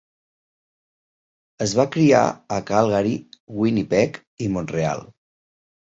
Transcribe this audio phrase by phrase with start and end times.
[1.65, 2.23] Es va criar
[2.57, 3.13] a Calgary,
[3.61, 5.05] Winnipeg, i Mont-real.